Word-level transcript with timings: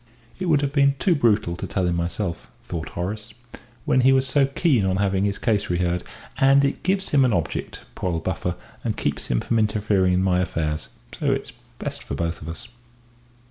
"It 0.39 0.45
would 0.47 0.61
have 0.61 0.73
been 0.73 0.95
too 0.97 1.13
brutal 1.13 1.55
to 1.55 1.67
tell 1.67 1.85
him 1.85 1.95
myself," 1.95 2.49
thought 2.63 2.89
Horace, 2.97 3.35
"when 3.85 4.01
he 4.01 4.11
was 4.11 4.25
so 4.25 4.47
keen 4.47 4.83
on 4.83 4.95
having 4.97 5.25
his 5.25 5.37
case 5.37 5.67
reheard. 5.69 6.01
And 6.39 6.65
it 6.65 6.81
gives 6.81 7.09
him 7.09 7.23
an 7.23 7.33
object, 7.33 7.81
poor 7.93 8.13
old 8.13 8.23
buffer, 8.23 8.55
and 8.83 8.97
keeps 8.97 9.27
him 9.27 9.41
from 9.41 9.59
interfering 9.59 10.13
in 10.13 10.23
my 10.23 10.41
affairs, 10.41 10.87
so 11.13 11.31
it's 11.31 11.53
best 11.77 12.01
for 12.01 12.15
both 12.15 12.41
of 12.41 12.49
us." 12.49 12.67